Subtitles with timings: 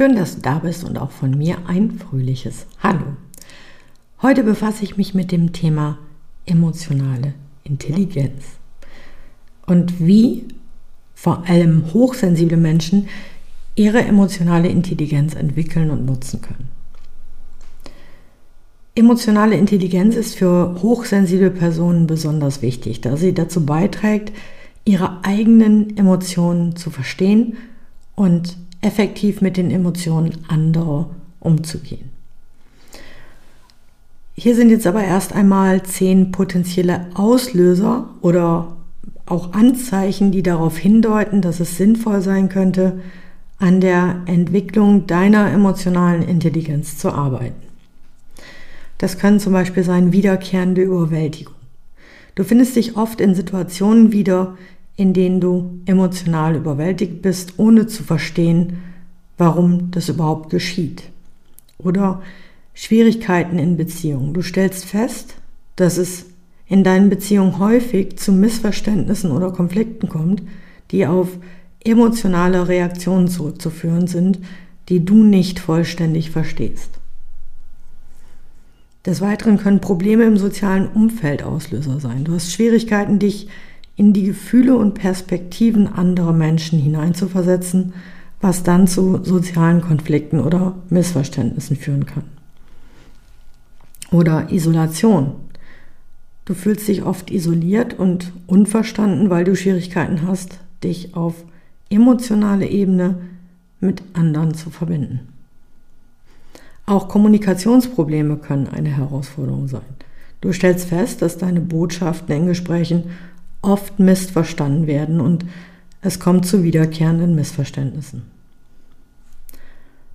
[0.00, 3.04] Schön, dass du da bist und auch von mir ein fröhliches Hallo.
[4.22, 5.98] Heute befasse ich mich mit dem Thema
[6.46, 8.44] emotionale Intelligenz
[9.66, 10.46] und wie
[11.14, 13.10] vor allem hochsensible Menschen
[13.74, 16.70] ihre emotionale Intelligenz entwickeln und nutzen können.
[18.94, 24.32] Emotionale Intelligenz ist für hochsensible Personen besonders wichtig, da sie dazu beiträgt,
[24.86, 27.58] ihre eigenen Emotionen zu verstehen
[28.14, 32.10] und effektiv mit den Emotionen anderer umzugehen.
[34.34, 38.76] Hier sind jetzt aber erst einmal zehn potenzielle Auslöser oder
[39.26, 43.00] auch Anzeichen, die darauf hindeuten, dass es sinnvoll sein könnte,
[43.58, 47.62] an der Entwicklung deiner emotionalen Intelligenz zu arbeiten.
[48.96, 51.54] Das können zum Beispiel sein wiederkehrende Überwältigung.
[52.34, 54.56] Du findest dich oft in Situationen wieder,
[55.00, 58.82] in denen du emotional überwältigt bist, ohne zu verstehen,
[59.38, 61.04] warum das überhaupt geschieht.
[61.78, 62.20] Oder
[62.74, 64.34] Schwierigkeiten in Beziehungen.
[64.34, 65.36] Du stellst fest,
[65.76, 66.26] dass es
[66.66, 70.42] in deinen Beziehungen häufig zu Missverständnissen oder Konflikten kommt,
[70.90, 71.28] die auf
[71.82, 74.38] emotionale Reaktionen zurückzuführen sind,
[74.90, 76.90] die du nicht vollständig verstehst.
[79.06, 82.24] Des Weiteren können Probleme im sozialen Umfeld Auslöser sein.
[82.24, 83.48] Du hast Schwierigkeiten, dich
[84.00, 87.92] in die Gefühle und Perspektiven anderer Menschen hineinzuversetzen,
[88.40, 92.22] was dann zu sozialen Konflikten oder Missverständnissen führen kann.
[94.10, 95.32] Oder Isolation.
[96.46, 101.34] Du fühlst dich oft isoliert und unverstanden, weil du Schwierigkeiten hast, dich auf
[101.90, 103.18] emotionale Ebene
[103.80, 105.28] mit anderen zu verbinden.
[106.86, 109.82] Auch Kommunikationsprobleme können eine Herausforderung sein.
[110.40, 113.10] Du stellst fest, dass deine Botschaften in Gesprächen
[113.62, 115.44] oft missverstanden werden und
[116.02, 118.22] es kommt zu wiederkehrenden Missverständnissen.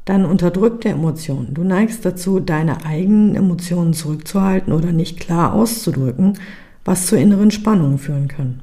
[0.06, 1.54] Dann unterdrückte Emotionen.
[1.54, 6.38] Du neigst dazu, deine eigenen Emotionen zurückzuhalten oder nicht klar auszudrücken,
[6.84, 8.60] was zu inneren Spannungen führen kann.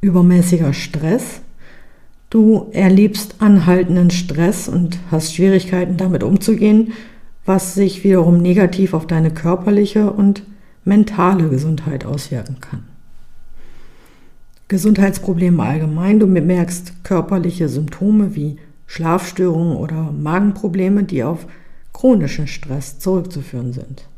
[0.00, 1.40] Übermäßiger Stress
[2.28, 6.92] Du erlebst anhaltenden Stress und hast Schwierigkeiten damit umzugehen,
[7.44, 10.42] was sich wiederum negativ auf deine körperliche und
[10.84, 12.82] mentale Gesundheit auswirken kann.
[14.68, 18.56] Gesundheitsprobleme allgemein, du bemerkst körperliche Symptome wie
[18.86, 21.46] Schlafstörungen oder Magenprobleme, die auf
[21.92, 24.08] chronischen Stress zurückzuführen sind.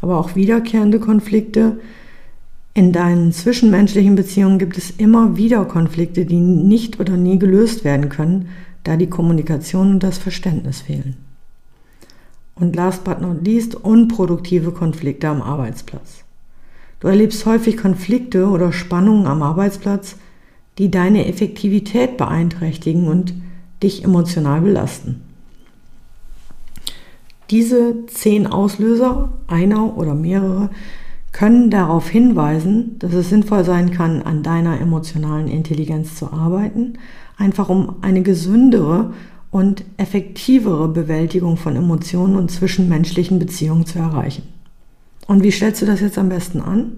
[0.00, 1.78] Aber auch wiederkehrende Konflikte
[2.74, 8.08] in deinen zwischenmenschlichen Beziehungen gibt es immer wieder Konflikte, die nicht oder nie gelöst werden
[8.08, 8.48] können,
[8.82, 11.16] da die Kommunikation und das Verständnis fehlen.
[12.56, 16.24] Und last but not least, unproduktive Konflikte am Arbeitsplatz.
[17.04, 20.16] Du erlebst häufig Konflikte oder Spannungen am Arbeitsplatz,
[20.78, 23.34] die deine Effektivität beeinträchtigen und
[23.82, 25.20] dich emotional belasten.
[27.50, 30.70] Diese zehn Auslöser, einer oder mehrere,
[31.30, 36.94] können darauf hinweisen, dass es sinnvoll sein kann, an deiner emotionalen Intelligenz zu arbeiten,
[37.36, 39.12] einfach um eine gesündere
[39.50, 44.53] und effektivere Bewältigung von Emotionen und zwischenmenschlichen Beziehungen zu erreichen.
[45.26, 46.92] Und wie stellst du das jetzt am besten an?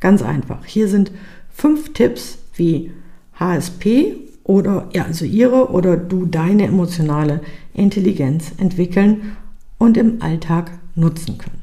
[0.00, 0.64] Ganz einfach.
[0.64, 1.12] Hier sind
[1.50, 2.92] fünf Tipps, wie
[3.38, 7.40] HSP oder ja, also ihre oder du deine emotionale
[7.74, 9.36] Intelligenz entwickeln
[9.76, 11.62] und im Alltag nutzen können.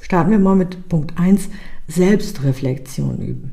[0.00, 1.48] Starten wir mal mit Punkt 1,
[1.88, 3.52] Selbstreflexion üben.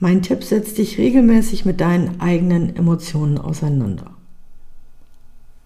[0.00, 4.12] Mein Tipp setzt dich regelmäßig mit deinen eigenen Emotionen auseinander.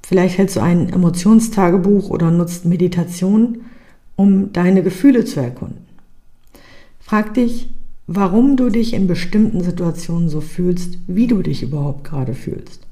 [0.03, 3.63] Vielleicht hältst du ein Emotionstagebuch oder nutzt Meditation,
[4.17, 5.87] um deine Gefühle zu erkunden.
[7.01, 7.69] Frag dich,
[8.07, 12.87] warum du dich in bestimmten Situationen so fühlst, wie du dich überhaupt gerade fühlst.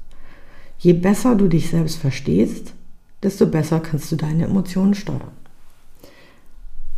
[0.79, 2.73] Je besser du dich selbst verstehst,
[3.21, 5.31] desto besser kannst du deine Emotionen steuern.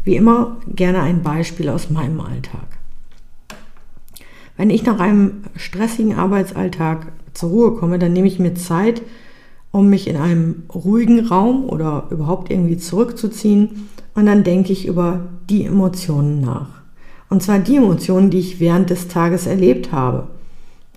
[0.04, 2.68] Wie immer gerne ein Beispiel aus meinem Alltag.
[4.58, 9.02] Wenn ich nach einem stressigen Arbeitsalltag zur Ruhe komme, dann nehme ich mir Zeit,
[9.72, 15.22] um mich in einem ruhigen Raum oder überhaupt irgendwie zurückzuziehen und dann denke ich über
[15.50, 16.70] die Emotionen nach.
[17.30, 20.28] Und zwar die Emotionen, die ich während des Tages erlebt habe.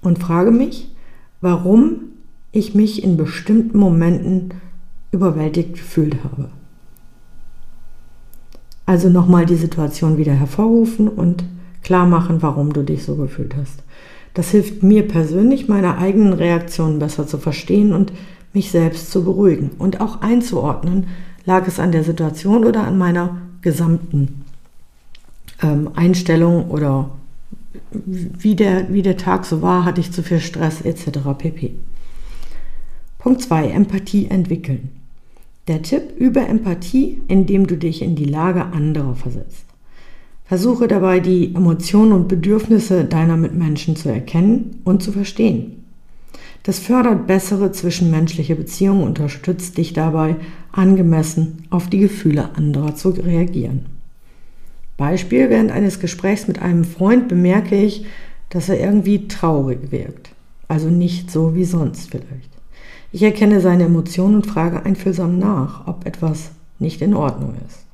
[0.02, 0.94] Und frage mich,
[1.40, 2.00] warum
[2.52, 4.50] ich mich in bestimmten Momenten
[5.12, 6.50] überwältigt gefühlt habe.
[8.84, 11.44] Also nochmal die Situation wieder hervorrufen und
[11.82, 13.82] klar machen, warum du dich so gefühlt hast.
[14.34, 18.12] Das hilft mir persönlich, meine eigenen Reaktionen besser zu verstehen und
[18.52, 21.06] mich selbst zu beruhigen und auch einzuordnen,
[21.46, 24.44] lag es an der Situation oder an meiner gesamten
[25.62, 27.10] ähm, Einstellung oder
[27.92, 31.18] wie der, wie der Tag so war, hatte ich zu viel Stress etc.
[31.38, 31.74] pp.
[33.18, 33.68] Punkt 2.
[33.68, 34.90] Empathie entwickeln.
[35.68, 39.64] Der Tipp über Empathie, indem du dich in die Lage anderer versetzt.
[40.44, 45.85] Versuche dabei, die Emotionen und Bedürfnisse deiner Mitmenschen zu erkennen und zu verstehen.
[46.66, 50.34] Das fördert bessere zwischenmenschliche Beziehungen und unterstützt dich dabei,
[50.72, 53.86] angemessen auf die Gefühle anderer zu reagieren.
[54.96, 58.04] Beispiel, während eines Gesprächs mit einem Freund bemerke ich,
[58.48, 60.30] dass er irgendwie traurig wirkt.
[60.66, 62.50] Also nicht so wie sonst vielleicht.
[63.12, 67.84] Ich erkenne seine Emotionen und frage einfühlsam nach, ob etwas nicht in Ordnung ist.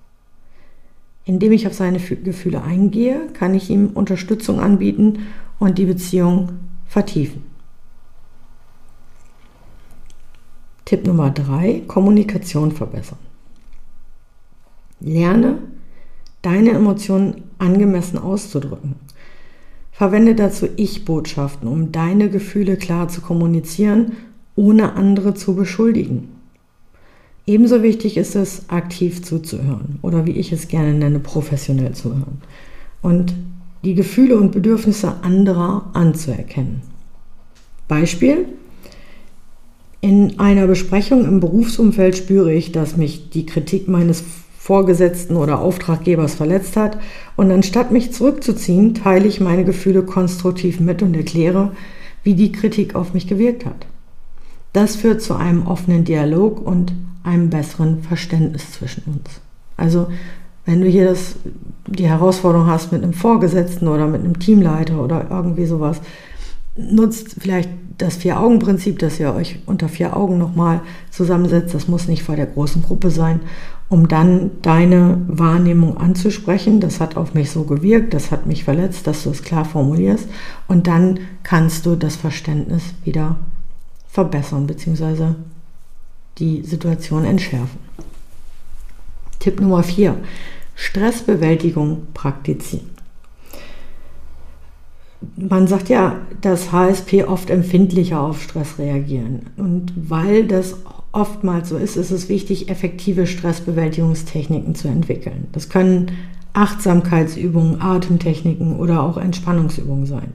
[1.26, 5.26] Indem ich auf seine Gefühle eingehe, kann ich ihm Unterstützung anbieten
[5.58, 6.52] und die Beziehung
[6.86, 7.51] vertiefen.
[10.84, 13.18] Tipp Nummer drei: Kommunikation verbessern.
[15.00, 15.58] Lerne,
[16.42, 18.94] deine Emotionen angemessen auszudrücken.
[19.90, 24.12] Verwende dazu Ich-Botschaften, um deine Gefühle klar zu kommunizieren
[24.54, 26.28] ohne andere zu beschuldigen.
[27.46, 32.40] Ebenso wichtig ist es, aktiv zuzuhören oder wie ich es gerne nenne, professionell zuhören
[33.00, 33.34] und
[33.84, 36.82] die Gefühle und Bedürfnisse anderer anzuerkennen.
[37.88, 38.46] Beispiel,
[40.02, 44.22] in einer Besprechung im Berufsumfeld spüre ich, dass mich die Kritik meines
[44.58, 46.98] Vorgesetzten oder Auftraggebers verletzt hat
[47.36, 51.70] und anstatt mich zurückzuziehen, teile ich meine Gefühle konstruktiv mit und erkläre,
[52.24, 53.86] wie die Kritik auf mich gewirkt hat.
[54.72, 59.40] Das führt zu einem offenen Dialog und einem besseren Verständnis zwischen uns.
[59.76, 60.08] Also
[60.64, 61.36] wenn du hier das,
[61.86, 66.00] die Herausforderung hast mit einem Vorgesetzten oder mit einem Teamleiter oder irgendwie sowas,
[66.76, 70.80] nutzt vielleicht das Vier-Augen-Prinzip, dass ihr euch unter vier Augen nochmal
[71.10, 71.74] zusammensetzt.
[71.74, 73.40] Das muss nicht vor der großen Gruppe sein,
[73.88, 76.80] um dann deine Wahrnehmung anzusprechen.
[76.80, 80.28] Das hat auf mich so gewirkt, das hat mich verletzt, dass du es klar formulierst.
[80.66, 83.36] Und dann kannst du das Verständnis wieder
[84.08, 85.34] verbessern bzw.
[86.38, 87.78] die Situation entschärfen.
[89.38, 90.16] Tipp Nummer 4.
[90.74, 92.91] Stressbewältigung praktizieren.
[95.36, 99.46] Man sagt ja, dass HSP oft empfindlicher auf Stress reagieren.
[99.56, 100.76] Und weil das
[101.12, 105.48] oftmals so ist, ist es wichtig, effektive Stressbewältigungstechniken zu entwickeln.
[105.52, 106.12] Das können
[106.54, 110.32] Achtsamkeitsübungen, Atemtechniken oder auch Entspannungsübungen sein.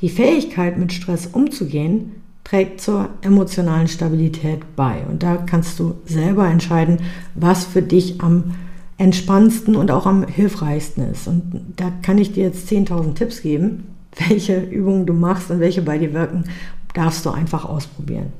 [0.00, 2.12] Die Fähigkeit, mit Stress umzugehen,
[2.44, 5.04] trägt zur emotionalen Stabilität bei.
[5.08, 6.98] Und da kannst du selber entscheiden,
[7.34, 8.54] was für dich am
[9.00, 11.26] entspannendsten und auch am hilfreichsten ist.
[11.26, 13.86] Und da kann ich dir jetzt 10.000 Tipps geben,
[14.28, 16.44] welche Übungen du machst und welche bei dir wirken,
[16.92, 18.32] darfst du einfach ausprobieren.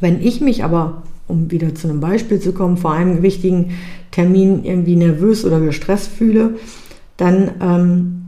[0.00, 3.72] Wenn ich mich aber, um wieder zu einem Beispiel zu kommen, vor einem wichtigen
[4.10, 6.54] Termin irgendwie nervös oder gestresst fühle,
[7.18, 8.26] dann ähm,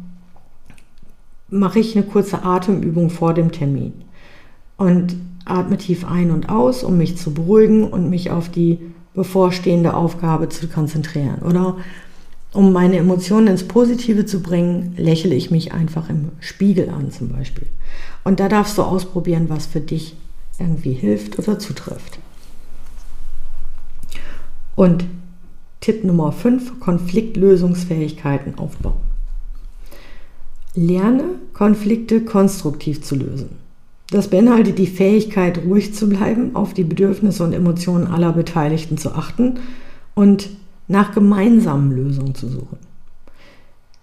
[1.49, 3.93] mache ich eine kurze Atemübung vor dem Termin
[4.77, 5.17] und
[5.47, 8.79] atme tief ein und aus, um mich zu beruhigen und mich auf die
[9.19, 11.41] bevorstehende Aufgabe zu konzentrieren.
[11.43, 11.77] Oder
[12.53, 17.29] um meine Emotionen ins Positive zu bringen, lächle ich mich einfach im Spiegel an zum
[17.29, 17.67] Beispiel.
[18.25, 20.17] Und da darfst du ausprobieren, was für dich
[20.59, 22.19] irgendwie hilft oder zutrifft.
[24.77, 25.05] Und
[25.81, 29.01] Tipp Nummer 5, Konfliktlösungsfähigkeiten aufbauen.
[30.75, 33.68] Lerne Konflikte konstruktiv zu lösen.
[34.11, 39.13] Das beinhaltet die Fähigkeit, ruhig zu bleiben, auf die Bedürfnisse und Emotionen aller Beteiligten zu
[39.13, 39.59] achten
[40.15, 40.49] und
[40.89, 42.79] nach gemeinsamen Lösungen zu suchen.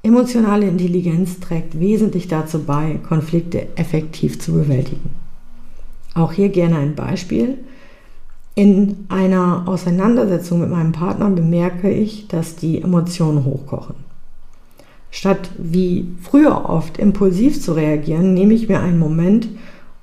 [0.04, 5.10] Emotionale Intelligenz trägt wesentlich dazu bei, Konflikte effektiv zu bewältigen.
[6.14, 7.58] Auch hier gerne ein Beispiel.
[8.54, 13.96] In einer Auseinandersetzung mit meinem Partner bemerke ich, dass die Emotionen hochkochen.
[15.10, 19.48] Statt wie früher oft impulsiv zu reagieren, nehme ich mir einen Moment,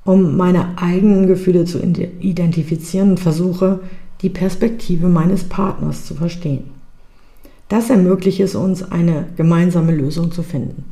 [0.04, 3.80] um meine eigenen Gefühle zu identifizieren und versuche,
[4.22, 6.64] die Perspektive meines Partners zu verstehen.
[7.68, 10.84] Das ermöglicht es uns, eine gemeinsame Lösung zu finden.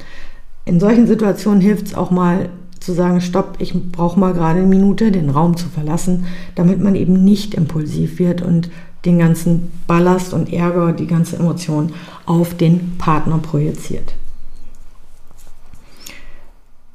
[0.64, 2.48] In solchen Situationen hilft es auch mal
[2.78, 6.24] zu sagen, stopp, ich brauche mal gerade eine Minute, den Raum zu verlassen,
[6.54, 8.70] damit man eben nicht impulsiv wird und
[9.04, 11.92] den ganzen Ballast und Ärger, die ganze Emotion
[12.26, 14.14] auf den Partner projiziert.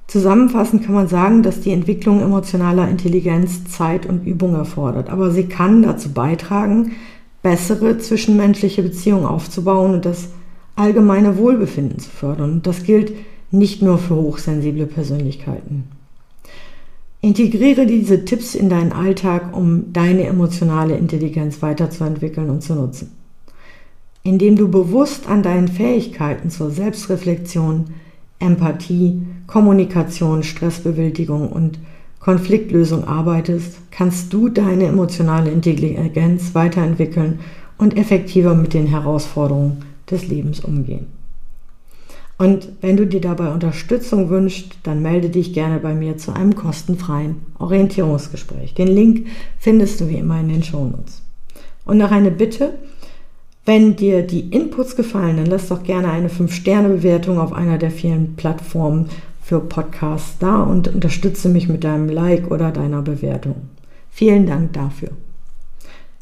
[0.08, 5.46] Zusammenfassend kann man sagen, dass die Entwicklung emotionaler Intelligenz Zeit und Übung erfordert, aber sie
[5.46, 6.92] kann dazu beitragen,
[7.42, 10.30] bessere zwischenmenschliche Beziehungen aufzubauen und das
[10.76, 12.54] allgemeine Wohlbefinden zu fördern.
[12.54, 13.14] Und das gilt
[13.52, 15.86] nicht nur für hochsensible Persönlichkeiten.
[17.22, 23.12] Integriere diese Tipps in deinen Alltag, um deine emotionale Intelligenz weiterzuentwickeln und zu nutzen.
[24.22, 27.86] Indem du bewusst an deinen Fähigkeiten zur Selbstreflexion,
[28.40, 31.80] Empathie, Kommunikation, Stressbewältigung und
[32.20, 37.40] Konfliktlösung arbeitest, kannst du deine emotionale Intelligenz weiterentwickeln
[37.78, 41.08] und effektiver mit den Herausforderungen des Lebens umgehen.
[42.38, 46.56] Und wenn du dir dabei Unterstützung wünschst, dann melde dich gerne bei mir zu einem
[46.56, 48.74] kostenfreien Orientierungsgespräch.
[48.74, 49.28] Den Link
[49.58, 51.22] findest du wie immer in den Shownotes.
[51.86, 52.74] Und noch eine Bitte,
[53.66, 58.36] wenn dir die Inputs gefallen, dann lass doch gerne eine 5-Sterne-Bewertung auf einer der vielen
[58.36, 59.10] Plattformen
[59.42, 63.56] für Podcasts da und unterstütze mich mit deinem Like oder deiner Bewertung.
[64.12, 65.10] Vielen Dank dafür.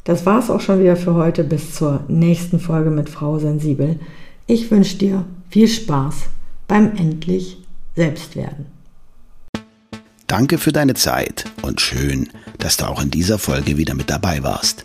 [0.04, 1.44] Das war's auch schon wieder für heute.
[1.44, 3.98] Bis zur nächsten Folge mit Frau Sensibel.
[4.46, 6.24] Ich wünsche dir viel Spaß
[6.68, 7.58] beim endlich
[7.96, 8.66] Selbstwerden.
[10.26, 14.42] Danke für deine Zeit und schön, dass du auch in dieser Folge wieder mit dabei
[14.42, 14.84] warst.